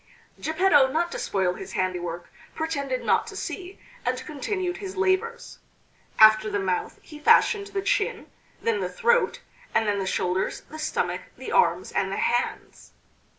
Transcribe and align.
Geppetto, 0.39 0.87
not 0.87 1.11
to 1.11 1.19
spoil 1.19 1.53
his 1.53 1.73
handiwork, 1.73 2.27
pretended 2.55 3.03
not 3.05 3.27
to 3.27 3.35
see, 3.35 3.79
and 4.03 4.17
continued 4.25 4.77
his 4.77 4.97
labors. 4.97 5.59
After 6.17 6.49
the 6.49 6.57
mouth 6.57 6.97
he 7.03 7.19
fashioned 7.19 7.67
the 7.67 7.83
chin, 7.83 8.25
then 8.59 8.79
the 8.79 8.89
throat, 8.89 9.41
and 9.75 9.87
then 9.87 9.99
the 9.99 10.07
shoulders, 10.07 10.61
the 10.61 10.79
stomach, 10.79 11.21
the 11.37 11.51
arms 11.51 11.91
and 11.91 12.11
the 12.11 12.17
hands. 12.17 12.93